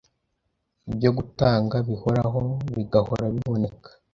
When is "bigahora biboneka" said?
2.73-3.89